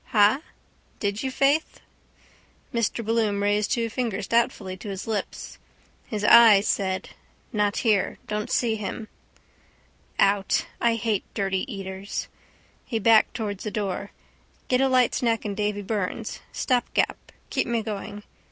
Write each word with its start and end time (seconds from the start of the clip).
Ha? 0.05 0.41
Did 0.99 1.21
you, 1.21 1.29
faith? 1.29 1.79
Mr 2.73 3.05
Bloom 3.05 3.43
raised 3.43 3.71
two 3.71 3.87
fingers 3.87 4.25
doubtfully 4.25 4.75
to 4.77 4.89
his 4.89 5.05
lips. 5.05 5.59
His 6.07 6.23
eyes 6.23 6.67
said: 6.67 7.09
—Not 7.53 7.77
here. 7.85 8.17
Don't 8.25 8.49
see 8.49 8.77
him. 8.77 9.09
Out. 10.17 10.65
I 10.81 10.95
hate 10.95 11.23
dirty 11.35 11.71
eaters. 11.71 12.27
He 12.83 12.97
backed 12.97 13.35
towards 13.35 13.63
the 13.63 13.69
door. 13.69 14.09
Get 14.69 14.81
a 14.81 14.89
light 14.89 15.13
snack 15.13 15.45
in 15.45 15.53
Davy 15.53 15.83
Byrne's. 15.83 16.39
Stopgap. 16.51 17.31
Keep 17.51 17.67
me 17.67 17.83
going. 17.83 18.23